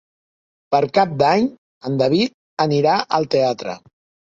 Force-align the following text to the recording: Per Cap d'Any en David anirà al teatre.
Per 0.75 0.79
Cap 0.99 1.13
d'Any 1.23 1.45
en 1.91 2.01
David 2.03 2.35
anirà 2.67 2.97
al 3.21 3.31
teatre. 3.39 3.79